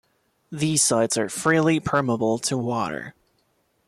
[0.51, 3.13] These sites are freely permeable to water.